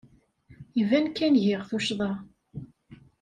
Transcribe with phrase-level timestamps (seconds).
[0.81, 2.11] Iban kan giɣ tuccḍa.